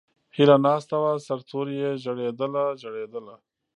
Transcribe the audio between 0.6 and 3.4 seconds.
ناستہ وہ سر توریی ژڑیدلہ، ژڑیدلہ